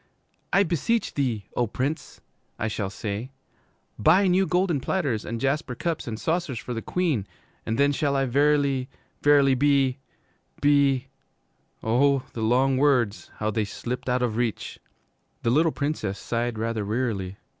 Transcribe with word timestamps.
'"I 0.51 0.63
beseech 0.63 1.13
thee, 1.13 1.45
O 1.55 1.67
Prince," 1.67 2.21
I 2.57 2.67
shall 2.67 2.89
say, 2.89 3.29
"buy 3.99 4.25
new 4.25 4.47
golden 4.47 4.79
platters 4.79 5.23
and 5.23 5.39
jasper 5.39 5.75
cups 5.75 6.07
and 6.07 6.19
saucers 6.19 6.57
for 6.57 6.73
the 6.73 6.81
Queen, 6.81 7.27
and 7.67 7.77
then 7.77 7.91
shall 7.91 8.15
I 8.15 8.25
verily, 8.25 8.89
verily 9.21 9.53
be 9.53 9.99
be"' 10.59 11.05
Oh, 11.83 12.23
the 12.33 12.41
long 12.41 12.77
words 12.77 13.29
how 13.35 13.51
they 13.51 13.63
slipped 13.63 14.09
out 14.09 14.23
of 14.23 14.37
reach! 14.37 14.79
The 15.43 15.51
little 15.51 15.71
Princess 15.71 16.17
sighed 16.17 16.57
rather 16.57 16.83
wearily. 16.83 17.37